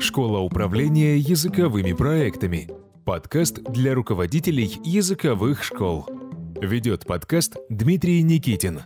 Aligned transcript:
Школа 0.00 0.38
управления 0.38 1.18
языковыми 1.18 1.92
проектами. 1.92 2.68
Подкаст 3.04 3.62
для 3.64 3.94
руководителей 3.94 4.80
языковых 4.82 5.62
школ. 5.62 6.06
Ведет 6.58 7.04
подкаст 7.04 7.56
Дмитрий 7.68 8.22
Никитин. 8.22 8.80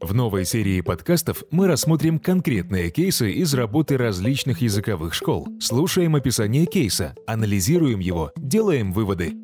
В 0.00 0.14
новой 0.14 0.46
серии 0.46 0.80
подкастов 0.80 1.44
мы 1.50 1.66
рассмотрим 1.66 2.18
конкретные 2.18 2.90
кейсы 2.90 3.30
из 3.32 3.52
работы 3.52 3.98
различных 3.98 4.62
языковых 4.62 5.12
школ. 5.12 5.46
Слушаем 5.60 6.16
описание 6.16 6.64
кейса, 6.64 7.14
анализируем 7.26 7.98
его, 7.98 8.32
делаем 8.36 8.94
выводы. 8.94 9.34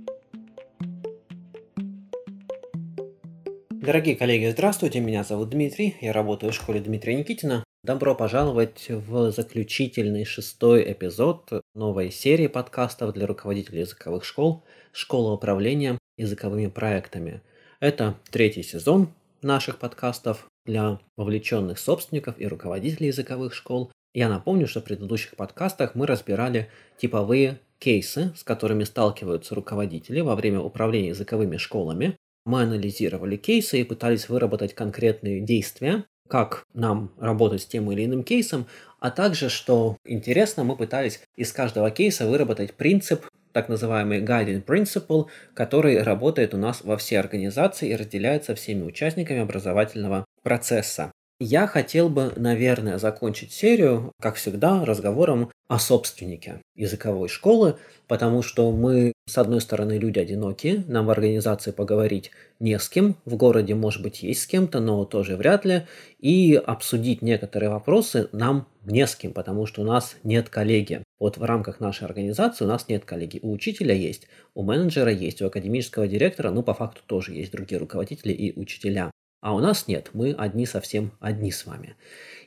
Дорогие 3.71 4.17
коллеги, 4.17 4.51
здравствуйте, 4.51 5.01
меня 5.01 5.25
зовут 5.25 5.51
Дмитрий, 5.51 5.95
я 6.01 6.15
работаю 6.15 6.53
в 6.53 6.57
школе 6.57 6.81
Дмитрия 6.81 7.17
Никитина. 7.17 7.66
Добро 7.87 8.17
пожаловать 8.17 8.87
в 8.89 9.31
заключительный 9.31 10.25
шестой 10.25 10.91
эпизод 10.91 11.63
новой 11.73 12.11
серии 12.11 12.49
подкастов 12.49 13.13
для 13.13 13.29
руководителей 13.29 13.83
языковых 13.83 14.25
школ 14.25 14.65
«Школа 14.91 15.35
управления 15.35 15.97
языковыми 16.19 16.67
проектами». 16.67 17.43
Это 17.79 18.17
третий 18.33 18.65
сезон 18.65 19.11
наших 19.41 19.79
подкастов 19.79 20.49
для 20.65 20.99
вовлеченных 21.17 21.79
собственников 21.79 22.35
и 22.41 22.49
руководителей 22.49 23.07
языковых 23.07 23.55
школ. 23.55 23.93
Я 24.15 24.29
напомню, 24.29 24.67
что 24.67 24.81
в 24.81 24.85
предыдущих 24.85 25.37
подкастах 25.37 25.95
мы 25.95 26.09
разбирали 26.09 26.69
типовые 26.99 27.61
кейсы, 27.79 28.33
с 28.37 28.43
которыми 28.43 28.83
сталкиваются 28.83 29.55
руководители 29.55 30.19
во 30.23 30.35
время 30.35 30.59
управления 30.59 31.11
языковыми 31.11 31.57
школами. 31.57 32.17
Мы 32.47 32.63
анализировали 32.63 33.37
кейсы 33.37 33.81
и 33.81 33.85
пытались 33.85 34.29
выработать 34.29 34.75
конкретные 34.75 35.41
действия, 35.41 36.05
как 36.29 36.65
нам 36.75 37.13
работать 37.19 37.63
с 37.63 37.67
тем 37.67 37.91
или 37.93 38.05
иным 38.05 38.23
кейсом, 38.23 38.67
а 39.01 39.11
также, 39.11 39.49
что 39.49 39.97
интересно, 40.05 40.65
мы 40.65 40.77
пытались 40.77 41.21
из 41.37 41.53
каждого 41.53 41.91
кейса 41.91 42.27
выработать 42.27 42.75
принцип, 42.75 43.27
так 43.53 43.69
называемый 43.69 44.21
guiding 44.21 44.65
principle, 44.65 45.27
который 45.55 46.03
работает 46.03 46.55
у 46.55 46.59
нас 46.59 46.83
во 46.83 46.97
всей 46.97 47.17
организации 47.17 47.91
и 47.91 47.97
разделяется 47.97 48.55
всеми 48.55 48.83
участниками 48.83 49.41
образовательного 49.41 50.27
процесса. 50.43 51.13
Я 51.39 51.67
хотел 51.67 52.09
бы, 52.09 52.33
наверное, 52.37 52.97
закончить 52.97 53.53
серию, 53.53 54.13
как 54.23 54.37
всегда, 54.37 54.87
разговором 54.87 55.51
о 55.69 55.79
собственнике 55.79 56.63
языковой 56.75 57.29
школы, 57.29 57.77
потому 58.09 58.41
что 58.41 58.73
мы, 58.73 59.13
с 59.29 59.37
одной 59.37 59.61
стороны, 59.61 59.99
люди 59.99 60.19
одинокие, 60.19 60.83
нам 60.89 61.05
в 61.05 61.11
организации 61.11 61.73
поговорить 61.73 62.31
не 62.59 62.79
с 62.79 62.89
кем, 62.89 63.17
в 63.27 63.37
городе, 63.37 63.75
может 63.75 64.03
быть, 64.03 64.23
есть 64.23 64.45
с 64.45 64.47
кем-то, 64.47 64.81
но 64.81 65.05
тоже 65.05 65.37
вряд 65.37 65.67
ли, 65.67 65.83
и 66.19 66.55
обсудить 66.55 67.21
некоторые 67.21 67.69
вопросы 67.69 68.31
нам 68.33 68.67
не 68.87 69.07
с 69.07 69.15
кем, 69.15 69.35
потому 69.35 69.67
что 69.67 69.83
у 69.83 69.85
нас 69.85 70.17
нет 70.23 70.49
коллеги. 70.49 71.03
Вот 71.19 71.37
в 71.37 71.43
рамках 71.43 71.81
нашей 71.81 72.05
организации 72.05 72.65
у 72.65 72.69
нас 72.69 72.89
нет 72.89 73.05
коллеги. 73.05 73.41
У 73.43 73.53
учителя 73.53 73.95
есть, 73.95 74.27
у 74.55 74.63
менеджера 74.63 75.13
есть, 75.13 75.43
у 75.43 75.47
академического 75.47 76.09
директора, 76.09 76.51
ну, 76.51 76.63
по 76.63 76.73
факту 76.73 77.03
тоже 77.05 77.35
есть 77.35 77.53
другие 77.53 77.79
руководители 77.79 78.33
и 78.33 78.59
учителя. 78.59 79.11
А 79.41 79.55
у 79.55 79.61
нас 79.61 79.87
нет, 79.87 80.11
мы 80.13 80.33
одни 80.33 80.67
совсем 80.67 81.13
одни 81.21 81.53
с 81.53 81.67
вами. 81.67 81.97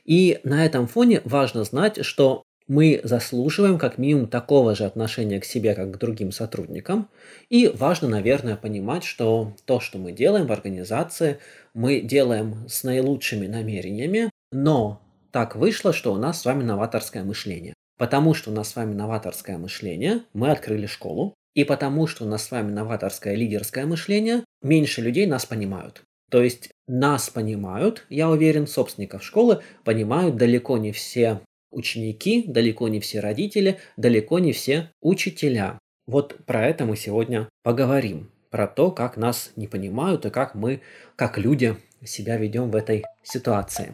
И 0.04 0.40
на 0.44 0.64
этом 0.64 0.86
фоне 0.86 1.20
важно 1.24 1.64
знать, 1.64 2.04
что 2.04 2.42
мы 2.70 3.00
заслуживаем 3.02 3.78
как 3.78 3.98
минимум 3.98 4.28
такого 4.28 4.76
же 4.76 4.84
отношения 4.84 5.40
к 5.40 5.44
себе, 5.44 5.74
как 5.74 5.90
к 5.90 5.98
другим 5.98 6.30
сотрудникам. 6.30 7.08
И 7.48 7.66
важно, 7.66 8.08
наверное, 8.08 8.54
понимать, 8.54 9.02
что 9.02 9.56
то, 9.64 9.80
что 9.80 9.98
мы 9.98 10.12
делаем 10.12 10.46
в 10.46 10.52
организации, 10.52 11.38
мы 11.74 12.00
делаем 12.00 12.68
с 12.68 12.84
наилучшими 12.84 13.48
намерениями, 13.48 14.30
но 14.52 15.02
так 15.32 15.56
вышло, 15.56 15.92
что 15.92 16.12
у 16.12 16.16
нас 16.16 16.40
с 16.40 16.44
вами 16.44 16.62
новаторское 16.62 17.24
мышление. 17.24 17.74
Потому 17.98 18.34
что 18.34 18.50
у 18.50 18.54
нас 18.54 18.70
с 18.70 18.76
вами 18.76 18.94
новаторское 18.94 19.58
мышление, 19.58 20.22
мы 20.32 20.50
открыли 20.50 20.86
школу. 20.86 21.34
И 21.54 21.64
потому 21.64 22.06
что 22.06 22.24
у 22.24 22.28
нас 22.28 22.44
с 22.44 22.50
вами 22.52 22.70
новаторское 22.70 23.34
лидерское 23.34 23.84
мышление, 23.84 24.44
меньше 24.62 25.00
людей 25.00 25.26
нас 25.26 25.44
понимают. 25.44 26.04
То 26.30 26.42
есть 26.42 26.70
нас 26.86 27.28
понимают, 27.28 28.06
я 28.08 28.30
уверен, 28.30 28.66
собственников 28.66 29.24
школы 29.24 29.62
понимают 29.84 30.36
далеко 30.36 30.78
не 30.78 30.92
все 30.92 31.40
ученики, 31.72 32.44
далеко 32.46 32.88
не 32.88 33.00
все 33.00 33.20
родители, 33.20 33.78
далеко 33.96 34.38
не 34.38 34.52
все 34.52 34.90
учителя. 35.00 35.78
Вот 36.06 36.36
про 36.46 36.66
это 36.66 36.84
мы 36.84 36.96
сегодня 36.96 37.48
поговорим. 37.62 38.30
Про 38.50 38.66
то, 38.66 38.90
как 38.90 39.16
нас 39.16 39.52
не 39.56 39.66
понимают 39.68 40.24
и 40.26 40.30
как 40.30 40.54
мы, 40.54 40.80
как 41.16 41.38
люди, 41.38 41.76
себя 42.04 42.36
ведем 42.36 42.70
в 42.70 42.76
этой 42.76 43.04
ситуации. 43.22 43.92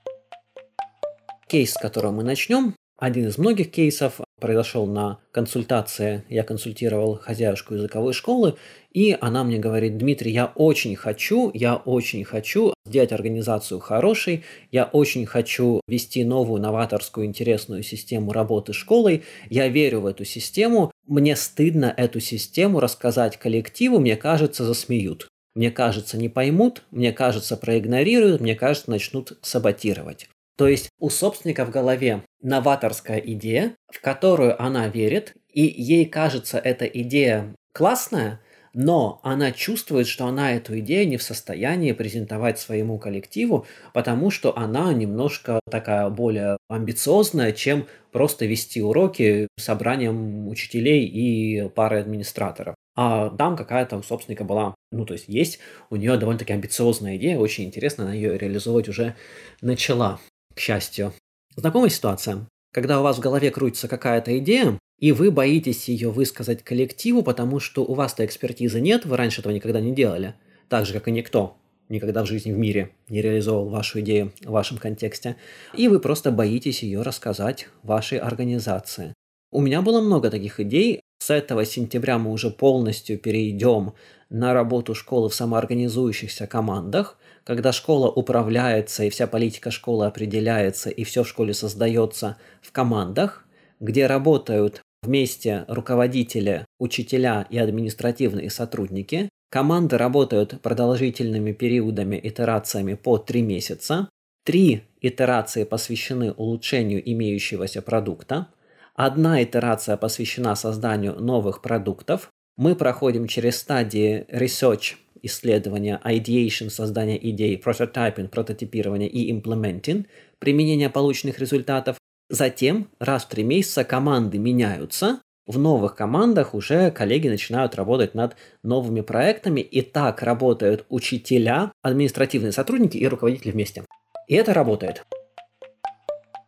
Кейс, 1.48 1.72
с 1.72 1.78
которого 1.78 2.12
мы 2.12 2.22
начнем, 2.22 2.74
один 2.98 3.28
из 3.28 3.38
многих 3.38 3.70
кейсов 3.70 4.20
произошел 4.40 4.86
на 4.86 5.18
консультации. 5.30 6.24
Я 6.28 6.42
консультировал 6.42 7.16
хозяюшку 7.16 7.74
языковой 7.74 8.12
школы, 8.12 8.56
и 8.92 9.16
она 9.20 9.44
мне 9.44 9.58
говорит, 9.58 9.98
Дмитрий, 9.98 10.32
я 10.32 10.46
очень 10.54 10.96
хочу, 10.96 11.50
я 11.54 11.76
очень 11.76 12.24
хочу 12.24 12.74
сделать 12.86 13.12
организацию 13.12 13.80
хорошей, 13.80 14.44
я 14.72 14.84
очень 14.84 15.26
хочу 15.26 15.80
вести 15.88 16.24
новую 16.24 16.60
новаторскую 16.60 17.26
интересную 17.26 17.82
систему 17.82 18.32
работы 18.32 18.72
школой, 18.72 19.24
я 19.50 19.68
верю 19.68 20.00
в 20.00 20.06
эту 20.06 20.24
систему, 20.24 20.90
мне 21.06 21.36
стыдно 21.36 21.92
эту 21.96 22.20
систему 22.20 22.80
рассказать 22.80 23.36
коллективу, 23.36 23.98
мне 23.98 24.16
кажется, 24.16 24.64
засмеют. 24.64 25.28
Мне 25.54 25.70
кажется, 25.70 26.18
не 26.18 26.28
поймут, 26.28 26.82
мне 26.90 27.12
кажется, 27.12 27.56
проигнорируют, 27.56 28.42
мне 28.42 28.54
кажется, 28.54 28.90
начнут 28.90 29.38
саботировать. 29.40 30.28
То 30.56 30.66
есть 30.68 30.88
у 30.98 31.10
собственника 31.10 31.64
в 31.64 31.70
голове 31.70 32.22
новаторская 32.40 33.18
идея, 33.18 33.76
в 33.92 34.00
которую 34.00 34.60
она 34.60 34.88
верит, 34.88 35.34
и 35.52 35.62
ей 35.62 36.06
кажется 36.06 36.58
эта 36.58 36.86
идея 36.86 37.54
классная, 37.72 38.40
но 38.72 39.20
она 39.22 39.52
чувствует, 39.52 40.06
что 40.06 40.26
она 40.26 40.52
эту 40.54 40.78
идею 40.80 41.08
не 41.08 41.16
в 41.16 41.22
состоянии 41.22 41.92
презентовать 41.92 42.58
своему 42.58 42.98
коллективу, 42.98 43.66
потому 43.94 44.30
что 44.30 44.56
она 44.56 44.92
немножко 44.92 45.60
такая 45.70 46.08
более 46.10 46.58
амбициозная, 46.68 47.52
чем 47.52 47.86
просто 48.12 48.44
вести 48.44 48.82
уроки 48.82 49.48
собранием 49.58 50.48
учителей 50.48 51.06
и 51.06 51.68
парой 51.70 52.00
администраторов. 52.00 52.74
А 52.94 53.30
там 53.30 53.56
какая-то 53.56 53.96
у 53.96 54.02
собственника 54.02 54.44
была, 54.44 54.74
ну 54.90 55.04
то 55.04 55.14
есть 55.14 55.28
есть 55.28 55.58
у 55.90 55.96
нее 55.96 56.16
довольно-таки 56.16 56.52
амбициозная 56.52 57.16
идея, 57.16 57.38
очень 57.38 57.64
интересно, 57.64 58.04
она 58.04 58.14
ее 58.14 58.36
реализовывать 58.38 58.88
уже 58.88 59.14
начала 59.60 60.18
к 60.56 60.60
счастью. 60.60 61.12
Знакомая 61.54 61.90
ситуация? 61.90 62.48
Когда 62.72 63.00
у 63.00 63.02
вас 63.02 63.18
в 63.18 63.20
голове 63.20 63.50
крутится 63.50 63.88
какая-то 63.88 64.36
идея, 64.38 64.78
и 64.98 65.12
вы 65.12 65.30
боитесь 65.30 65.88
ее 65.88 66.10
высказать 66.10 66.64
коллективу, 66.64 67.22
потому 67.22 67.60
что 67.60 67.84
у 67.84 67.94
вас-то 67.94 68.24
экспертизы 68.24 68.80
нет, 68.80 69.04
вы 69.04 69.16
раньше 69.16 69.40
этого 69.40 69.52
никогда 69.52 69.80
не 69.80 69.94
делали, 69.94 70.34
так 70.68 70.86
же, 70.86 70.94
как 70.94 71.08
и 71.08 71.12
никто 71.12 71.56
никогда 71.88 72.24
в 72.24 72.26
жизни 72.26 72.52
в 72.52 72.58
мире 72.58 72.90
не 73.08 73.22
реализовал 73.22 73.68
вашу 73.68 74.00
идею 74.00 74.32
в 74.42 74.50
вашем 74.50 74.78
контексте, 74.78 75.36
и 75.72 75.86
вы 75.86 76.00
просто 76.00 76.32
боитесь 76.32 76.82
ее 76.82 77.02
рассказать 77.02 77.68
вашей 77.84 78.18
организации. 78.18 79.12
У 79.52 79.60
меня 79.60 79.82
было 79.82 80.00
много 80.00 80.30
таких 80.30 80.58
идей. 80.58 81.00
С 81.18 81.30
этого 81.30 81.64
сентября 81.64 82.18
мы 82.18 82.32
уже 82.32 82.50
полностью 82.50 83.18
перейдем 83.18 83.92
на 84.30 84.52
работу 84.52 84.94
школы 84.94 85.28
в 85.28 85.34
самоорганизующихся 85.34 86.46
командах– 86.46 87.18
когда 87.46 87.70
школа 87.70 88.10
управляется 88.10 89.04
и 89.04 89.10
вся 89.10 89.28
политика 89.28 89.70
школы 89.70 90.06
определяется 90.06 90.90
и 90.90 91.04
все 91.04 91.22
в 91.22 91.28
школе 91.28 91.54
создается 91.54 92.36
в 92.60 92.72
командах, 92.72 93.46
где 93.78 94.06
работают 94.06 94.82
вместе 95.02 95.64
руководители, 95.68 96.66
учителя 96.80 97.46
и 97.48 97.58
административные 97.58 98.50
сотрудники. 98.50 99.28
Команды 99.48 99.96
работают 99.96 100.60
продолжительными 100.60 101.52
периодами, 101.52 102.18
итерациями 102.20 102.94
по 102.94 103.16
три 103.16 103.42
месяца. 103.42 104.08
Три 104.44 104.82
итерации 105.00 105.62
посвящены 105.62 106.32
улучшению 106.32 107.00
имеющегося 107.12 107.80
продукта. 107.80 108.48
Одна 108.94 109.42
итерация 109.44 109.96
посвящена 109.96 110.56
созданию 110.56 111.14
новых 111.20 111.62
продуктов. 111.62 112.28
Мы 112.56 112.74
проходим 112.74 113.28
через 113.28 113.58
стадии 113.58 114.26
research, 114.30 114.96
исследования, 115.26 116.00
ideation, 116.04 116.70
создание 116.70 117.18
идей, 117.30 117.60
prototyping, 117.62 118.28
прототипирование 118.28 119.08
и 119.08 119.32
implementing, 119.32 120.06
применение 120.38 120.90
полученных 120.90 121.38
результатов. 121.38 121.98
Затем 122.28 122.88
раз 122.98 123.24
в 123.24 123.28
три 123.28 123.44
месяца 123.44 123.84
команды 123.84 124.38
меняются, 124.38 125.20
в 125.46 125.58
новых 125.58 125.94
командах 125.94 126.54
уже 126.54 126.90
коллеги 126.90 127.28
начинают 127.28 127.76
работать 127.76 128.14
над 128.14 128.36
новыми 128.64 129.00
проектами, 129.00 129.60
и 129.60 129.80
так 129.80 130.22
работают 130.22 130.84
учителя, 130.88 131.70
административные 131.82 132.50
сотрудники 132.50 132.96
и 132.96 133.06
руководители 133.06 133.52
вместе. 133.52 133.84
И 134.26 134.34
это 134.34 134.52
работает. 134.54 135.04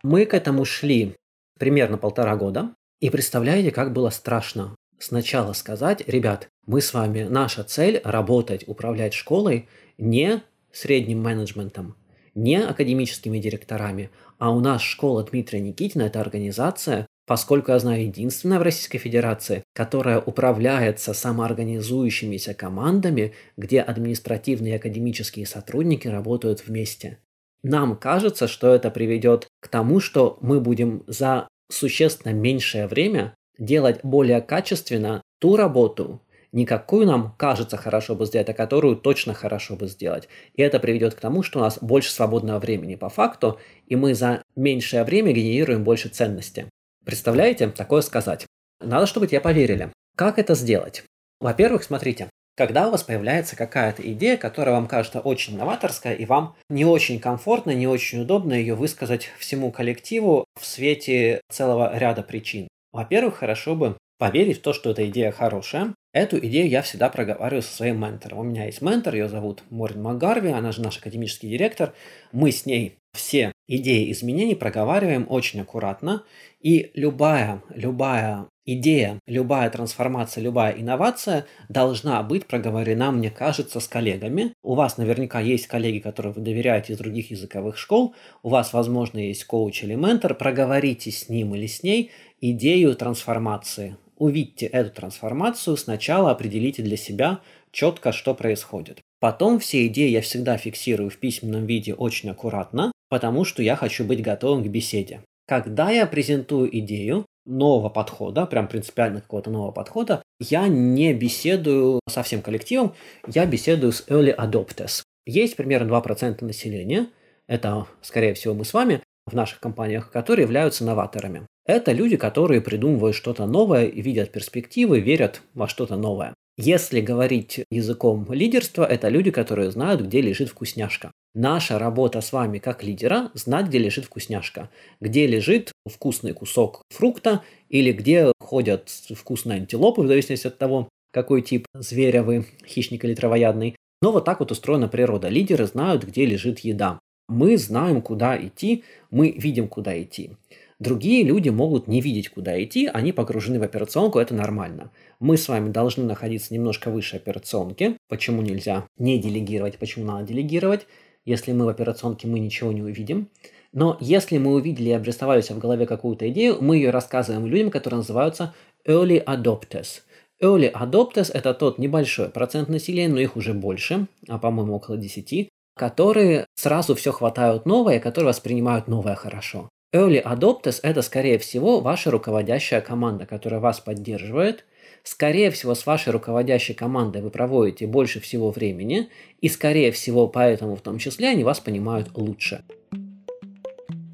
Мы 0.02 0.26
к 0.26 0.34
этому 0.34 0.64
шли 0.64 1.14
примерно 1.58 1.96
полтора 1.96 2.34
года, 2.34 2.74
и 3.00 3.10
представляете, 3.10 3.70
как 3.70 3.92
было 3.92 4.10
страшно 4.10 4.74
сначала 4.98 5.52
сказать, 5.52 6.02
ребят, 6.06 6.48
мы 6.66 6.80
с 6.80 6.92
вами, 6.92 7.22
наша 7.22 7.64
цель 7.64 8.00
работать, 8.04 8.64
управлять 8.66 9.14
школой 9.14 9.68
не 9.96 10.42
средним 10.72 11.22
менеджментом, 11.22 11.96
не 12.34 12.62
академическими 12.62 13.38
директорами, 13.38 14.10
а 14.38 14.50
у 14.50 14.60
нас 14.60 14.82
школа 14.82 15.24
Дмитрия 15.24 15.60
Никитина– 15.60 16.02
это 16.04 16.20
организация, 16.20 17.06
поскольку 17.26 17.72
я 17.72 17.78
знаю 17.78 18.04
единственное 18.04 18.58
в 18.58 18.62
Российской 18.62 18.98
Федерации, 18.98 19.62
которое 19.74 20.18
управляется 20.18 21.12
самоорганизующимися 21.12 22.54
командами, 22.54 23.34
где 23.56 23.80
административные 23.80 24.74
и 24.74 24.76
академические 24.76 25.46
сотрудники 25.46 26.08
работают 26.08 26.66
вместе. 26.66 27.18
Нам 27.62 27.96
кажется, 27.96 28.46
что 28.46 28.74
это 28.74 28.90
приведет 28.90 29.48
к 29.60 29.68
тому, 29.68 30.00
что 30.00 30.38
мы 30.40 30.60
будем 30.60 31.02
за 31.06 31.48
существенно 31.70 32.32
меньшее 32.32 32.86
время 32.86 33.34
делать 33.58 34.00
более 34.02 34.40
качественно 34.40 35.22
ту 35.38 35.56
работу, 35.56 36.20
не 36.52 36.64
какую 36.64 37.06
нам 37.06 37.34
кажется 37.36 37.76
хорошо 37.76 38.14
бы 38.14 38.26
сделать, 38.26 38.48
а 38.48 38.54
которую 38.54 38.96
точно 38.96 39.34
хорошо 39.34 39.76
бы 39.76 39.86
сделать. 39.86 40.28
И 40.54 40.62
это 40.62 40.80
приведет 40.80 41.14
к 41.14 41.20
тому, 41.20 41.42
что 41.42 41.58
у 41.58 41.62
нас 41.62 41.78
больше 41.80 42.10
свободного 42.10 42.58
времени 42.58 42.94
по 42.94 43.08
факту, 43.08 43.58
и 43.86 43.96
мы 43.96 44.14
за 44.14 44.42
меньшее 44.56 45.04
время 45.04 45.32
генерируем 45.32 45.84
больше 45.84 46.08
ценности. 46.08 46.68
Представляете, 47.04 47.68
такое 47.68 48.02
сказать? 48.02 48.46
Надо, 48.80 49.06
чтобы 49.06 49.26
тебе 49.26 49.40
поверили. 49.40 49.92
Как 50.16 50.38
это 50.38 50.54
сделать? 50.54 51.04
Во-первых, 51.40 51.82
смотрите, 51.82 52.28
когда 52.56 52.88
у 52.88 52.90
вас 52.90 53.04
появляется 53.04 53.54
какая-то 53.54 54.02
идея, 54.12 54.36
которая 54.36 54.74
вам 54.74 54.88
кажется 54.88 55.20
очень 55.20 55.56
новаторская, 55.56 56.14
и 56.14 56.24
вам 56.24 56.56
не 56.68 56.84
очень 56.84 57.20
комфортно, 57.20 57.70
не 57.70 57.86
очень 57.86 58.22
удобно 58.22 58.52
ее 58.52 58.74
высказать 58.74 59.30
всему 59.38 59.70
коллективу 59.70 60.44
в 60.58 60.66
свете 60.66 61.40
целого 61.50 61.96
ряда 61.96 62.22
причин. 62.22 62.66
Во-первых, 62.92 63.36
хорошо 63.36 63.74
бы 63.74 63.96
поверить 64.18 64.58
в 64.58 64.62
то, 64.62 64.72
что 64.72 64.90
эта 64.90 65.08
идея 65.08 65.30
хорошая. 65.30 65.94
Эту 66.12 66.38
идею 66.38 66.68
я 66.68 66.82
всегда 66.82 67.08
проговариваю 67.08 67.62
со 67.62 67.74
своим 67.74 68.00
ментором. 68.00 68.38
У 68.38 68.42
меня 68.42 68.64
есть 68.66 68.82
ментор, 68.82 69.14
ее 69.14 69.28
зовут 69.28 69.62
Морин 69.70 70.02
Макгарви, 70.02 70.50
она 70.50 70.72
же 70.72 70.82
наш 70.82 70.98
академический 70.98 71.48
директор. 71.48 71.94
Мы 72.32 72.50
с 72.50 72.66
ней 72.66 72.98
все 73.18 73.52
идеи 73.66 74.10
изменений 74.12 74.54
проговариваем 74.54 75.26
очень 75.28 75.60
аккуратно, 75.60 76.24
и 76.60 76.90
любая, 76.94 77.62
любая 77.74 78.46
идея, 78.64 79.18
любая 79.26 79.70
трансформация, 79.70 80.42
любая 80.42 80.72
инновация 80.72 81.46
должна 81.68 82.22
быть 82.22 82.46
проговорена, 82.46 83.10
мне 83.10 83.30
кажется, 83.30 83.80
с 83.80 83.88
коллегами. 83.88 84.52
У 84.62 84.74
вас 84.74 84.98
наверняка 84.98 85.40
есть 85.40 85.66
коллеги, 85.66 85.98
которые 85.98 86.32
вы 86.32 86.42
доверяете 86.42 86.92
из 86.92 86.98
других 86.98 87.30
языковых 87.30 87.76
школ, 87.78 88.14
у 88.42 88.48
вас, 88.48 88.72
возможно, 88.72 89.18
есть 89.18 89.44
коуч 89.44 89.82
или 89.82 89.94
ментор, 89.94 90.34
проговорите 90.34 91.10
с 91.10 91.28
ним 91.28 91.54
или 91.54 91.66
с 91.66 91.82
ней 91.82 92.10
идею 92.40 92.94
трансформации. 92.94 93.96
Увидьте 94.16 94.66
эту 94.66 94.90
трансформацию, 94.90 95.76
сначала 95.76 96.30
определите 96.30 96.82
для 96.82 96.96
себя 96.96 97.40
четко, 97.70 98.12
что 98.12 98.34
происходит. 98.34 99.00
Потом 99.20 99.58
все 99.58 99.86
идеи 99.86 100.10
я 100.10 100.20
всегда 100.20 100.56
фиксирую 100.56 101.10
в 101.10 101.18
письменном 101.18 101.66
виде 101.66 101.94
очень 101.94 102.30
аккуратно, 102.30 102.92
потому 103.08 103.44
что 103.44 103.62
я 103.62 103.76
хочу 103.76 104.04
быть 104.04 104.22
готовым 104.22 104.64
к 104.64 104.68
беседе. 104.68 105.22
Когда 105.46 105.90
я 105.90 106.06
презентую 106.06 106.76
идею 106.78 107.26
нового 107.46 107.88
подхода, 107.88 108.46
прям 108.46 108.68
принципиально 108.68 109.20
какого-то 109.20 109.50
нового 109.50 109.72
подхода, 109.72 110.22
я 110.38 110.68
не 110.68 111.14
беседую 111.14 112.00
со 112.08 112.22
всем 112.22 112.42
коллективом, 112.42 112.94
я 113.26 113.46
беседую 113.46 113.92
с 113.92 114.06
early 114.08 114.36
adopters. 114.36 115.02
Есть 115.26 115.56
примерно 115.56 115.90
2% 115.90 116.44
населения, 116.44 117.08
это, 117.46 117.86
скорее 118.02 118.34
всего, 118.34 118.54
мы 118.54 118.64
с 118.64 118.74
вами 118.74 119.02
в 119.26 119.34
наших 119.34 119.60
компаниях, 119.60 120.10
которые 120.10 120.44
являются 120.44 120.84
новаторами. 120.84 121.46
Это 121.64 121.92
люди, 121.92 122.16
которые 122.16 122.60
придумывают 122.60 123.16
что-то 123.16 123.46
новое, 123.46 123.86
видят 123.86 124.32
перспективы, 124.32 125.00
верят 125.00 125.42
во 125.54 125.68
что-то 125.68 125.96
новое. 125.96 126.34
Если 126.60 127.00
говорить 127.00 127.60
языком 127.70 128.26
лидерства, 128.32 128.84
это 128.84 129.08
люди, 129.08 129.30
которые 129.30 129.70
знают, 129.70 130.00
где 130.00 130.20
лежит 130.20 130.48
вкусняшка. 130.48 131.12
Наша 131.32 131.78
работа 131.78 132.20
с 132.20 132.32
вами 132.32 132.58
как 132.58 132.82
лидера– 132.82 133.30
знать, 133.34 133.68
где 133.68 133.78
лежит 133.78 134.06
вкусняшка, 134.06 134.68
где 135.00 135.28
лежит 135.28 135.70
вкусный 135.88 136.32
кусок 136.32 136.82
фрукта 136.90 137.44
или 137.68 137.92
где 137.92 138.32
ходят 138.40 138.88
вкусные 138.88 139.58
антилопы, 139.58 140.02
в 140.02 140.08
зависимости 140.08 140.48
от 140.48 140.58
того, 140.58 140.88
какой 141.12 141.42
тип 141.42 141.64
зверя 141.74 142.24
вы, 142.24 142.44
хищник 142.66 143.04
или 143.04 143.14
травоядный. 143.14 143.76
Но 144.02 144.10
вот 144.10 144.24
так 144.24 144.40
вот 144.40 144.50
устроена 144.50 144.88
природа. 144.88 145.28
Лидеры 145.28 145.64
знают, 145.64 146.02
где 146.02 146.26
лежит 146.26 146.58
еда. 146.60 146.98
Мы 147.28 147.56
знаем, 147.56 148.02
куда 148.02 148.36
идти, 148.36 148.82
мы 149.12 149.30
видим, 149.30 149.68
куда 149.68 150.02
идти. 150.02 150.32
Другие 150.78 151.24
люди 151.24 151.48
могут 151.48 151.88
не 151.88 152.00
видеть, 152.00 152.28
куда 152.28 152.62
идти, 152.62 152.86
они 152.86 153.10
погружены 153.12 153.58
в 153.58 153.64
операционку, 153.64 154.20
это 154.20 154.32
нормально. 154.32 154.92
Мы 155.18 155.36
с 155.36 155.48
вами 155.48 155.70
должны 155.70 156.04
находиться 156.04 156.54
немножко 156.54 156.90
выше 156.90 157.16
операционки. 157.16 157.96
Почему 158.08 158.42
нельзя 158.42 158.86
не 158.96 159.18
делегировать, 159.18 159.78
почему 159.78 160.04
надо 160.04 160.28
делегировать? 160.28 160.86
Если 161.24 161.52
мы 161.52 161.64
в 161.64 161.68
операционке, 161.68 162.28
мы 162.28 162.38
ничего 162.38 162.70
не 162.70 162.82
увидим. 162.82 163.28
Но 163.72 163.98
если 164.00 164.38
мы 164.38 164.54
увидели 164.54 164.90
и 164.90 164.92
обрисовались 164.92 165.50
в 165.50 165.58
голове 165.58 165.84
какую-то 165.84 166.30
идею, 166.30 166.58
мы 166.60 166.76
ее 166.76 166.90
рассказываем 166.90 167.46
людям, 167.46 167.70
которые 167.70 167.98
называются 167.98 168.54
early 168.86 169.22
adopters. 169.24 170.02
Early 170.40 170.72
adopters– 170.72 171.32
это 171.34 171.54
тот 171.54 171.78
небольшой 171.78 172.28
процент 172.28 172.68
населения, 172.68 173.12
но 173.12 173.18
их 173.18 173.36
уже 173.36 173.52
больше, 173.52 174.06
а 174.28 174.38
по-моему 174.38 174.76
около 174.76 174.96
10, 174.96 175.48
которые 175.76 176.46
сразу 176.54 176.94
все 176.94 177.10
хватают 177.10 177.66
новое, 177.66 177.98
которые 177.98 178.28
воспринимают 178.28 178.86
новое 178.86 179.16
хорошо. 179.16 179.68
Early 179.94 180.22
Adopters– 180.22 180.80
это, 180.82 181.00
скорее 181.00 181.38
всего, 181.38 181.80
ваша 181.80 182.10
руководящая 182.10 182.82
команда, 182.82 183.24
которая 183.24 183.58
вас 183.58 183.80
поддерживает. 183.80 184.66
Скорее 185.02 185.50
всего, 185.50 185.74
с 185.74 185.86
вашей 185.86 186.12
руководящей 186.12 186.74
командой 186.74 187.22
вы 187.22 187.30
проводите 187.30 187.86
больше 187.86 188.20
всего 188.20 188.50
времени, 188.50 189.08
и, 189.40 189.48
скорее 189.48 189.90
всего, 189.92 190.28
поэтому 190.28 190.76
в 190.76 190.82
том 190.82 190.98
числе 190.98 191.28
они 191.28 191.42
вас 191.42 191.60
понимают 191.60 192.10
лучше. 192.14 192.64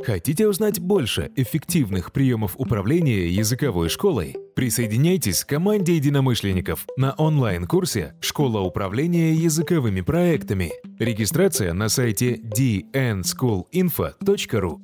Хотите 0.01 0.47
узнать 0.47 0.79
больше 0.79 1.33
эффективных 1.35 2.13
приемов 2.13 2.55
управления 2.57 3.27
языковой 3.27 3.89
школой? 3.89 4.37
Присоединяйтесь 4.55 5.45
к 5.45 5.49
команде 5.49 5.97
единомышленников 5.97 6.87
на 6.97 7.15
онлайн-курсе 7.15 8.15
«Школа 8.21 8.61
управления 8.61 9.33
языковыми 9.33 10.03
проектами». 10.03 10.71
Регистрация 11.01 11.73
на 11.73 11.89
сайте 11.89 12.37
dnschoolinfo.ru 12.37 14.79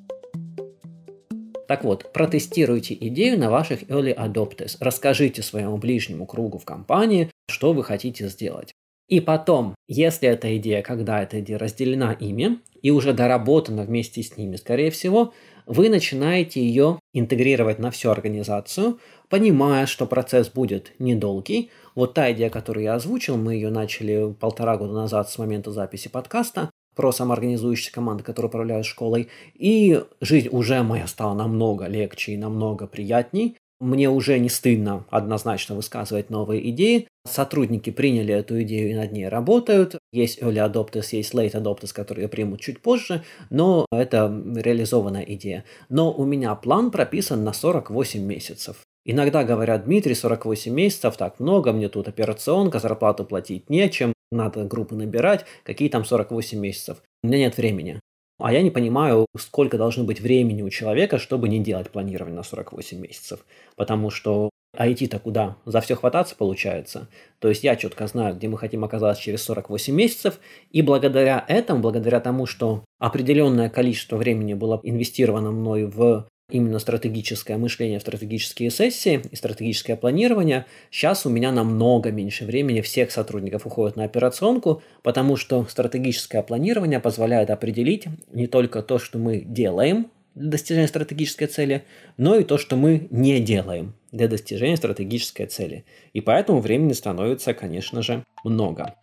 так 1.70 1.84
вот, 1.84 2.12
протестируйте 2.12 2.94
идею 2.94 3.38
на 3.38 3.48
ваших 3.48 3.84
early 3.84 4.12
adopters. 4.12 4.76
Расскажите 4.80 5.40
своему 5.40 5.76
ближнему 5.76 6.26
кругу 6.26 6.58
в 6.58 6.64
компании, 6.64 7.30
что 7.48 7.72
вы 7.72 7.84
хотите 7.84 8.26
сделать. 8.26 8.72
И 9.06 9.20
потом, 9.20 9.76
если 9.86 10.28
эта 10.28 10.56
идея, 10.56 10.82
когда 10.82 11.22
эта 11.22 11.38
идея 11.38 11.58
разделена 11.58 12.12
ими 12.12 12.58
и 12.82 12.90
уже 12.90 13.12
доработана 13.12 13.84
вместе 13.84 14.20
с 14.20 14.36
ними, 14.36 14.56
скорее 14.56 14.90
всего, 14.90 15.32
вы 15.64 15.90
начинаете 15.90 16.60
ее 16.60 16.98
интегрировать 17.12 17.78
на 17.78 17.92
всю 17.92 18.10
организацию, 18.10 18.98
понимая, 19.28 19.86
что 19.86 20.06
процесс 20.06 20.48
будет 20.48 20.92
недолгий. 20.98 21.70
Вот 21.94 22.14
та 22.14 22.32
идея, 22.32 22.50
которую 22.50 22.82
я 22.82 22.94
озвучил, 22.94 23.36
мы 23.36 23.54
ее 23.54 23.70
начали 23.70 24.32
полтора 24.32 24.76
года 24.76 24.94
назад 24.94 25.30
с 25.30 25.38
момента 25.38 25.70
записи 25.70 26.08
подкаста 26.08 26.69
про 26.94 27.12
самоорганизующиеся 27.12 27.92
команды, 27.92 28.24
которые 28.24 28.48
управляют 28.48 28.86
школой. 28.86 29.28
И 29.54 30.02
жизнь 30.20 30.48
уже 30.50 30.82
моя 30.82 31.06
стала 31.06 31.34
намного 31.34 31.86
легче 31.86 32.32
и 32.32 32.36
намного 32.36 32.86
приятней. 32.86 33.56
Мне 33.80 34.10
уже 34.10 34.38
не 34.38 34.50
стыдно 34.50 35.06
однозначно 35.08 35.74
высказывать 35.74 36.28
новые 36.28 36.68
идеи. 36.70 37.08
Сотрудники 37.26 37.88
приняли 37.88 38.34
эту 38.34 38.60
идею 38.62 38.90
и 38.90 38.94
над 38.94 39.12
ней 39.12 39.26
работают. 39.26 39.96
Есть 40.12 40.40
early 40.42 40.56
adopters, 40.56 41.08
есть 41.12 41.32
late 41.32 41.52
adopters, 41.52 41.94
которые 41.94 42.28
примут 42.28 42.60
чуть 42.60 42.82
позже, 42.82 43.24
но 43.48 43.86
это 43.90 44.26
реализованная 44.54 45.22
идея. 45.22 45.64
Но 45.88 46.12
у 46.12 46.26
меня 46.26 46.54
план 46.56 46.90
прописан 46.90 47.42
на 47.42 47.54
48 47.54 48.20
месяцев. 48.22 48.82
Иногда 49.06 49.44
говорят, 49.44 49.86
Дмитрий, 49.86 50.14
48 50.14 50.72
месяцев, 50.72 51.16
так 51.16 51.40
много, 51.40 51.72
мне 51.72 51.88
тут 51.88 52.06
операционка, 52.06 52.80
зарплату 52.80 53.24
платить 53.24 53.70
нечем, 53.70 54.12
надо 54.30 54.64
группы 54.64 54.94
набирать, 54.94 55.44
какие 55.64 55.88
там 55.88 56.04
48 56.04 56.58
месяцев. 56.58 57.02
У 57.22 57.26
меня 57.28 57.38
нет 57.38 57.56
времени. 57.56 58.00
А 58.38 58.52
я 58.52 58.62
не 58.62 58.70
понимаю, 58.70 59.26
сколько 59.38 59.76
должно 59.76 60.04
быть 60.04 60.20
времени 60.20 60.62
у 60.62 60.70
человека, 60.70 61.18
чтобы 61.18 61.48
не 61.48 61.58
делать 61.58 61.90
планирование 61.90 62.36
на 62.36 62.42
48 62.42 62.98
месяцев. 62.98 63.44
Потому 63.76 64.10
что 64.10 64.50
а 64.76 64.90
идти-то 64.90 65.18
куда? 65.18 65.56
За 65.66 65.80
все 65.80 65.96
хвататься 65.96 66.36
получается. 66.36 67.08
То 67.40 67.48
есть 67.48 67.64
я 67.64 67.74
четко 67.74 68.06
знаю, 68.06 68.36
где 68.36 68.48
мы 68.48 68.56
хотим 68.56 68.84
оказаться 68.84 69.22
через 69.22 69.42
48 69.42 69.92
месяцев, 69.94 70.38
и 70.70 70.80
благодаря 70.80 71.44
этому, 71.48 71.80
благодаря 71.80 72.20
тому, 72.20 72.46
что 72.46 72.84
определенное 72.98 73.68
количество 73.68 74.16
времени 74.16 74.54
было 74.54 74.80
инвестировано 74.84 75.50
мной 75.50 75.84
в 75.84 76.28
именно 76.50 76.78
стратегическое 76.78 77.56
мышление, 77.56 78.00
стратегические 78.00 78.70
сессии 78.70 79.22
и 79.30 79.36
стратегическое 79.36 79.96
планирование, 79.96 80.66
сейчас 80.90 81.26
у 81.26 81.30
меня 81.30 81.52
намного 81.52 82.10
меньше 82.10 82.44
времени 82.44 82.80
всех 82.80 83.10
сотрудников 83.10 83.66
уходит 83.66 83.96
на 83.96 84.04
операционку, 84.04 84.82
потому 85.02 85.36
что 85.36 85.66
стратегическое 85.68 86.42
планирование 86.42 87.00
позволяет 87.00 87.50
определить 87.50 88.06
не 88.32 88.46
только 88.46 88.82
то, 88.82 88.98
что 88.98 89.18
мы 89.18 89.40
делаем 89.40 90.10
для 90.34 90.50
достижения 90.50 90.88
стратегической 90.88 91.46
цели, 91.46 91.84
но 92.16 92.36
и 92.36 92.44
то, 92.44 92.58
что 92.58 92.76
мы 92.76 93.08
не 93.10 93.40
делаем 93.40 93.94
для 94.12 94.28
достижения 94.28 94.76
стратегической 94.76 95.46
цели. 95.46 95.84
И 96.12 96.20
поэтому 96.20 96.60
времени 96.60 96.92
становится, 96.92 97.54
конечно 97.54 98.02
же, 98.02 98.24
много. 98.44 98.94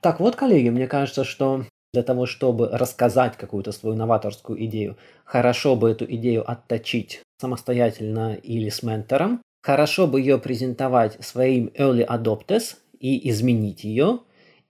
Так 0.00 0.20
вот, 0.20 0.36
коллеги, 0.36 0.68
мне 0.68 0.86
кажется, 0.86 1.24
что 1.24 1.64
для 1.92 2.02
того, 2.02 2.26
чтобы 2.26 2.68
рассказать 2.68 3.36
какую-то 3.36 3.72
свою 3.72 3.96
новаторскую 3.96 4.62
идею, 4.66 4.96
хорошо 5.24 5.76
бы 5.76 5.90
эту 5.90 6.04
идею 6.04 6.48
отточить 6.50 7.22
самостоятельно 7.40 8.34
или 8.34 8.68
с 8.68 8.82
ментором, 8.82 9.40
хорошо 9.62 10.06
бы 10.06 10.20
ее 10.20 10.38
презентовать 10.38 11.24
своим 11.24 11.66
early 11.78 12.06
adopters 12.06 12.76
и 12.98 13.30
изменить 13.30 13.84
ее, 13.84 14.20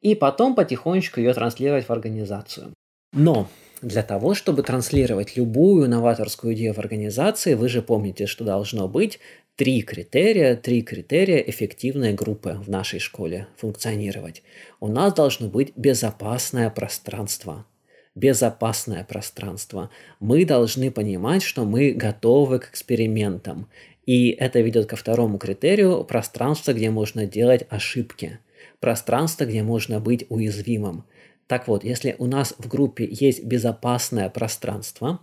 и 0.01 0.15
потом 0.15 0.55
потихонечку 0.55 1.21
ее 1.21 1.35
транслировать 1.35 1.87
в 1.87 1.91
организацию. 1.91 2.73
Но 3.13 3.49
для 3.83 4.03
того, 4.03 4.35
чтобы 4.35 4.63
транслировать 4.63 5.37
любую 5.37 5.89
новаторскую 5.89 6.55
идею 6.55 6.75
в 6.75 6.79
организации, 6.79 7.55
вы 7.55 7.69
же 7.69 7.83
помните, 7.83 8.27
что 8.27 8.45
должно 8.45 8.89
быть 8.89 9.21
три 9.57 9.83
критерия, 9.83 10.57
три 10.57 10.83
критерия 10.83 11.39
эффективной 11.39 12.13
группы 12.13 12.61
в 12.65 12.71
нашей 12.71 13.01
школе 13.01 13.49
функционировать. 13.57 14.43
У 14.81 14.89
нас 14.89 15.13
должно 15.15 15.49
быть 15.49 15.73
безопасное 15.77 16.71
пространство. 16.71 17.67
Безопасное 18.15 19.05
пространство. 19.05 19.91
Мы 20.21 20.45
должны 20.45 20.91
понимать, 20.91 21.43
что 21.43 21.65
мы 21.65 21.93
готовы 21.93 22.61
к 22.61 22.71
экспериментам. 22.71 23.69
И 24.07 24.31
это 24.31 24.61
ведет 24.61 24.87
ко 24.87 24.97
второму 24.97 25.39
критерию– 25.39 26.03
пространство, 26.09 26.73
где 26.73 26.91
можно 26.91 27.27
делать 27.27 27.67
ошибки. 27.69 28.39
Пространство, 28.81 29.45
где 29.45 29.63
можно 29.63 30.01
быть 30.01 30.25
уязвимым. 30.29 31.05
Так 31.49 31.67
вот, 31.67 31.83
если 31.83 32.15
у 32.19 32.27
нас 32.27 32.55
в 32.59 32.69
группе 32.69 33.09
есть 33.11 33.43
безопасное 33.43 34.29
пространство, 34.29 35.21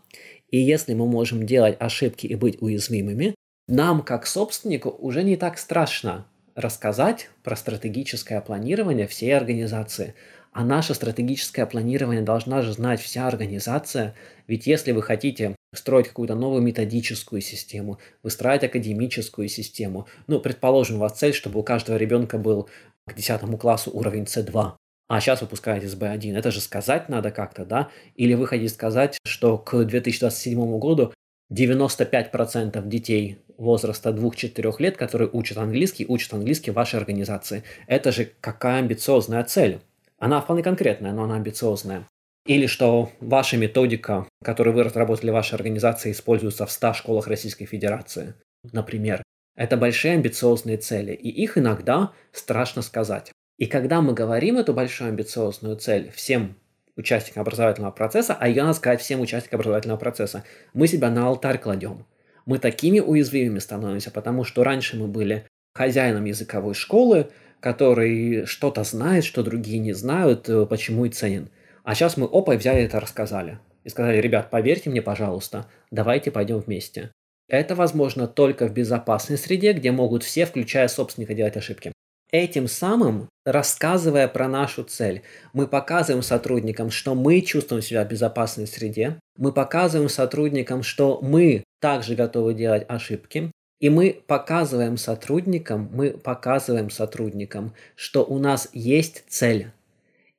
и 0.49 0.57
если 0.57 0.95
мы 0.95 1.05
можем 1.05 1.45
делать 1.45 1.77
ошибки 1.79 2.25
и 2.25 2.35
быть 2.35 2.61
уязвимыми, 2.61 3.35
нам, 3.67 4.01
как 4.01 4.25
собственнику, 4.25 4.89
уже 4.89 5.23
не 5.23 5.37
так 5.37 5.57
страшно 5.57 6.25
рассказать 6.55 7.29
про 7.43 7.55
стратегическое 7.55 8.41
планирование 8.41 9.07
всей 9.07 9.35
организации. 9.35 10.15
А 10.51 10.63
наше 10.63 10.93
стратегическое 10.93 11.65
планирование 11.65 12.21
должна 12.21 12.61
же 12.61 12.73
знать 12.73 13.01
вся 13.01 13.27
организация. 13.27 14.15
Ведь 14.47 14.65
если 14.65 14.93
вы 14.93 15.03
хотите 15.03 15.55
строить 15.75 16.07
какую-то 16.07 16.35
новую 16.35 16.61
методическую 16.61 17.41
систему, 17.41 17.99
выстраивать 18.23 18.63
академическую 18.63 19.49
систему, 19.49 20.07
ну, 20.27 20.39
предположим, 20.39 20.95
у 20.95 20.99
вас 20.99 21.19
цель, 21.19 21.33
чтобы 21.33 21.59
у 21.59 21.63
каждого 21.63 21.97
ребенка 21.97 22.37
был 22.37 22.69
к 23.05 23.13
10 23.13 23.59
классу 23.59 23.91
уровень 23.91 24.23
C2, 24.23 24.75
а 25.07 25.19
сейчас 25.19 25.41
выпускаете 25.41 25.87
с 25.87 25.95
B1. 25.95 26.35
Это 26.37 26.51
же 26.51 26.61
сказать 26.61 27.09
надо 27.09 27.31
как-то, 27.31 27.65
да? 27.65 27.89
Или 28.15 28.33
вы 28.33 28.47
хотите 28.47 28.73
сказать, 28.73 29.17
что 29.25 29.57
к 29.57 29.83
2027 29.83 30.79
году 30.79 31.13
95% 31.53 32.87
детей 32.87 33.39
возраста 33.57 34.09
2-4 34.09 34.75
лет, 34.79 34.97
которые 34.97 35.29
учат 35.31 35.57
английский, 35.57 36.05
учат 36.07 36.33
английский 36.33 36.71
в 36.71 36.75
вашей 36.75 36.99
организации. 36.99 37.63
Это 37.87 38.11
же 38.11 38.31
какая 38.41 38.79
амбициозная 38.79 39.43
цель. 39.43 39.79
Она 40.17 40.41
вполне 40.41 40.63
конкретная, 40.63 41.11
но 41.11 41.23
она 41.23 41.35
амбициозная. 41.35 42.07
Или 42.45 42.67
что 42.67 43.11
ваша 43.19 43.57
методика, 43.57 44.27
которую 44.43 44.75
вы 44.75 44.83
разработали 44.83 45.31
в 45.31 45.33
вашей 45.33 45.55
организации, 45.55 46.11
используется 46.11 46.65
в 46.65 46.71
100 46.71 46.93
школах 46.93 47.27
Российской 47.27 47.65
Федерации, 47.65 48.35
например. 48.71 49.23
Это 49.55 49.77
большие 49.77 50.13
амбициозные 50.13 50.77
цели, 50.77 51.13
и 51.13 51.29
их 51.29 51.57
иногда 51.57 52.11
страшно 52.31 52.81
сказать. 52.81 53.31
И 53.57 53.67
когда 53.67 54.01
мы 54.01 54.13
говорим 54.13 54.57
эту 54.57 54.73
большую 54.73 55.09
амбициозную 55.09 55.77
цель 55.77 56.11
всем 56.11 56.55
участникам 56.97 57.41
образовательного 57.41 57.91
процесса, 57.91 58.35
а 58.37 58.47
ее 58.47 58.63
надо 58.63 58.73
сказать 58.75 59.01
всем 59.01 59.21
участникам 59.21 59.59
образовательного 59.59 59.97
процесса, 59.97 60.43
мы 60.73 60.87
себя 60.87 61.09
на 61.09 61.27
алтарь 61.27 61.57
кладем. 61.57 62.05
Мы 62.45 62.59
такими 62.59 62.99
уязвимыми 62.99 63.59
становимся, 63.59 64.11
потому 64.11 64.43
что 64.43 64.63
раньше 64.63 64.97
мы 64.97 65.07
были 65.07 65.47
хозяином 65.73 66.25
языковой 66.25 66.73
школы, 66.73 67.29
который 67.59 68.45
что-то 68.45 68.83
знает, 68.83 69.23
что 69.23 69.41
другие 69.41 69.79
не 69.79 69.93
знают, 69.93 70.47
э, 70.49 70.65
почему 70.65 71.05
и 71.05 71.09
ценен. 71.09 71.49
А 71.83 71.95
сейчас 71.95 72.17
мы 72.17 72.27
опа 72.31 72.53
и 72.53 72.57
взяли 72.57 72.83
это 72.83 72.99
рассказали. 72.99 73.59
И 73.83 73.89
сказали, 73.89 74.17
ребят, 74.17 74.49
поверьте 74.49 74.89
мне, 74.89 75.01
пожалуйста, 75.01 75.67
давайте 75.91 76.31
пойдем 76.31 76.59
вместе. 76.59 77.11
Это 77.47 77.75
возможно 77.75 78.27
только 78.27 78.67
в 78.67 78.73
безопасной 78.73 79.37
среде, 79.37 79.73
где 79.73 79.91
могут 79.91 80.23
все, 80.23 80.45
включая 80.45 80.87
собственника, 80.87 81.33
делать 81.33 81.57
ошибки. 81.57 81.91
Этим 82.35 82.67
самым, 82.67 83.29
рассказывая 83.45 84.27
про 84.27 84.49
нашу 84.49 84.83
цель, 84.83 85.21
мы 85.53 85.67
показываем 85.67 86.21
сотрудникам, 86.21 86.91
что 86.91 87.15
мы 87.15 87.39
чувствуем 87.39 87.81
себя 87.81 88.03
в 88.03 88.09
безопасной 88.09 88.67
среде, 88.67 89.21
мы 89.37 89.53
показываем 89.53 90.09
сотрудникам, 90.09 90.83
что 90.83 91.21
мы 91.21 91.63
также 91.79 92.13
готовы 92.13 92.53
делать 92.53 92.83
ошибки, 92.89 93.53
и 93.79 93.89
мы 93.89 94.21
показываем 94.27 94.97
сотрудникам, 94.97 95.89
мы 95.93 96.09
показываем 96.09 96.89
сотрудникам, 96.89 97.73
что 97.95 98.25
у 98.25 98.37
нас 98.37 98.67
есть 98.73 99.23
цель. 99.29 99.71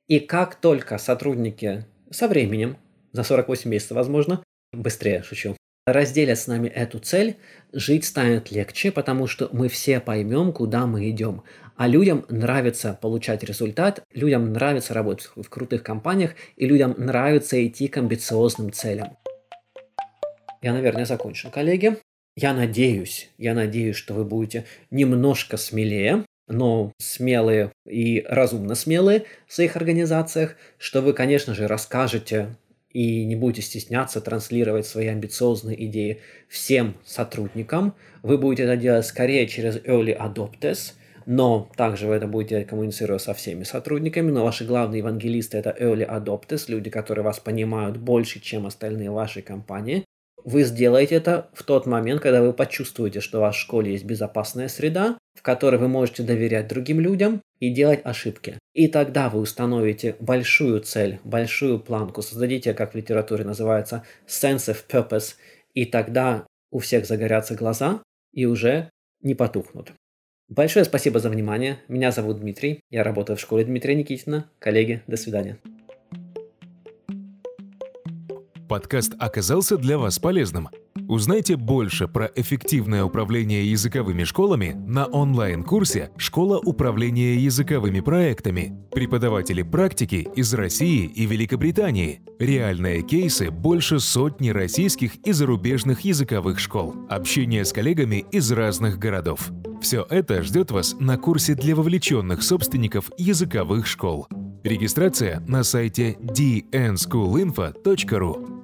И 0.07 0.19
как 0.19 0.53
только 0.53 0.99
сотрудники 0.99 1.83
со 2.11 2.27
временем, 2.27 2.77
за 3.11 3.23
48 3.23 3.71
месяцев 3.71 3.97
возможно, 3.97 4.43
быстрее 4.71 5.23
шучу, 5.23 5.55
разделят 5.87 6.37
с 6.37 6.47
нами 6.47 6.67
эту 6.67 6.99
цель, 6.99 7.37
жить 7.71 8.03
станет 8.05 8.51
легче, 8.51 8.91
потому 8.91 9.25
что 9.25 9.49
мы 9.53 9.69
все 9.69 10.01
поймем, 10.01 10.51
куда 10.51 10.85
мы 10.85 11.09
идем. 11.09 11.43
А 11.77 11.87
людям 11.87 12.25
нравится 12.27 12.97
получать 12.99 13.43
результат, 13.43 14.03
людям 14.11 14.51
нравится 14.51 14.95
работать 14.95 15.29
в 15.35 15.47
крутых 15.47 15.83
компаниях, 15.83 16.31
и 16.55 16.65
людям 16.65 16.95
нравится 16.97 17.65
идти 17.65 17.87
к 17.87 17.97
амбициозным 17.97 18.73
целям. 18.73 19.15
Я, 20.63 20.73
наверное, 20.73 21.05
закончу, 21.05 21.51
коллеги. 21.51 21.97
Я 22.35 22.53
надеюсь, 22.53 23.29
я 23.37 23.53
надеюсь, 23.53 23.95
что 23.95 24.15
вы 24.15 24.25
будете 24.25 24.65
немножко 24.89 25.57
смелее, 25.57 26.25
но 26.47 26.93
смелые 26.97 27.71
и 27.87 28.25
разумно 28.27 28.73
смелые 28.73 29.25
в 29.45 29.53
своих 29.53 29.75
организациях, 29.75 30.55
что 30.79 31.01
вы, 31.01 31.13
конечно 31.13 31.53
же, 31.53 31.67
расскажете 31.67 32.55
и 32.91 33.23
не 33.23 33.35
будете 33.35 33.61
стесняться 33.61 34.19
транслировать 34.19 34.87
свои 34.87 35.07
амбициозные 35.07 35.85
идеи 35.85 36.21
всем 36.47 36.95
сотрудникам. 37.05 37.93
Вы 38.23 38.39
будете 38.39 38.63
это 38.63 38.77
делать 38.77 39.05
скорее 39.05 39.47
через 39.47 39.77
early 39.77 40.17
adopters, 40.17 40.93
но 41.27 41.69
также 41.75 42.07
вы 42.07 42.15
это 42.15 42.25
будете 42.25 42.63
коммуницируя 42.63 43.17
со 43.17 43.33
всеми 43.33 43.63
сотрудниками, 43.63 44.31
но 44.31 44.45
ваши 44.45 44.63
главные 44.63 44.99
евангелисты 44.99 45.57
это 45.57 45.75
early 45.77 46.07
adopters, 46.07 46.65
люди, 46.69 46.89
которые 46.89 47.25
вас 47.25 47.39
понимают 47.41 47.97
больше, 47.97 48.39
чем 48.39 48.65
остальные 48.65 49.11
вашей 49.11 49.41
компании. 49.41 50.05
Вы 50.45 50.63
сделаете 50.63 51.15
это 51.15 51.49
в 51.51 51.63
тот 51.63 51.85
момент, 51.85 52.21
когда 52.21 52.41
вы 52.41 52.53
почувствуете, 52.53 53.19
что 53.19 53.39
в 53.39 53.41
вашей 53.41 53.59
школе 53.59 53.91
есть 53.91 54.05
безопасная 54.05 54.69
среда, 54.69 55.17
в 55.37 55.41
которой 55.41 55.75
вы 55.75 55.89
можете 55.89 56.23
доверять 56.23 56.69
другим 56.69 57.01
людям 57.01 57.41
и 57.59 57.71
делать 57.71 57.99
ошибки. 58.05 58.57
И 58.73 58.87
тогда 58.87 59.27
вы 59.27 59.41
установите 59.41 60.15
большую 60.21 60.79
цель, 60.79 61.19
большую 61.25 61.81
планку, 61.81 62.21
создадите, 62.21 62.73
как 62.73 62.93
в 62.93 62.95
литературе 62.95 63.43
называется, 63.43 64.03
sense 64.27 64.73
of 64.73 64.85
purpose, 64.89 65.35
и 65.73 65.83
тогда 65.83 66.47
у 66.71 66.79
всех 66.79 67.05
загорятся 67.05 67.53
глаза 67.55 68.01
и 68.31 68.45
уже 68.45 68.89
не 69.21 69.35
потухнут. 69.35 69.91
Большое 70.49 70.85
спасибо 70.85 71.19
за 71.19 71.29
внимание. 71.29 71.79
Меня 71.89 72.11
зовут 72.11 72.39
Дмитрий. 72.39 72.79
Я 72.89 73.03
работаю 73.03 73.35
в 73.35 73.41
школе 73.41 73.65
Дмитрия 73.65 73.95
Никитина. 73.95 74.49
Коллеги, 74.59 75.01
до 75.05 75.17
свидания. 75.17 75.57
Подкаст 78.67 79.13
оказался 79.17 79.77
для 79.77 79.97
вас 79.97 80.19
полезным. 80.19 80.67
Узнайте 81.07 81.55
больше 81.55 82.09
про 82.09 82.29
эффективное 82.35 83.05
управление 83.05 83.71
языковыми 83.71 84.25
школами 84.25 84.75
на 84.85 85.05
онлайн-курсе 85.05 86.11
«Школа 86.17 86.59
управления 86.59 87.37
языковыми 87.37 88.01
проектами». 88.01 88.77
Преподаватели 88.91 89.61
практики 89.61 90.27
из 90.35 90.53
России 90.53 91.05
и 91.05 91.25
Великобритании. 91.25 92.19
Реальные 92.39 93.03
кейсы 93.03 93.51
больше 93.51 94.01
сотни 94.01 94.49
российских 94.49 95.15
и 95.25 95.31
зарубежных 95.31 96.01
языковых 96.01 96.59
школ. 96.59 96.93
Общение 97.09 97.63
с 97.63 97.71
коллегами 97.71 98.25
из 98.31 98.51
разных 98.51 98.99
городов. 98.99 99.49
Все 99.81 100.05
это 100.09 100.43
ждет 100.43 100.71
вас 100.71 100.93
на 100.99 101.17
курсе 101.17 101.55
для 101.55 101.73
вовлеченных 101.73 102.43
собственников 102.43 103.11
языковых 103.17 103.87
школ. 103.87 104.27
Регистрация 104.63 105.39
на 105.47 105.63
сайте 105.63 106.17
dnschoolinfo.ru 106.19 108.56